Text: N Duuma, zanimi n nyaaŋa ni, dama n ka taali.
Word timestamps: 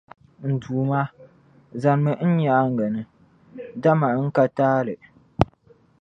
N 0.47 0.49
Duuma, 0.61 0.99
zanimi 1.81 2.11
n 2.27 2.29
nyaaŋa 2.39 2.85
ni, 2.95 3.01
dama 3.81 4.07
n 4.25 4.27
ka 4.35 4.43
taali. 4.57 4.95